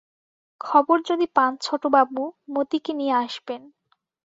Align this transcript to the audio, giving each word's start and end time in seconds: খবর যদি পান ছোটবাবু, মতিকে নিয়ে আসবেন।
খবর 0.61 0.97
যদি 1.01 1.25
পান 1.35 1.51
ছোটবাবু, 1.61 2.21
মতিকে 2.49 2.91
নিয়ে 2.93 3.15
আসবেন। 3.23 3.61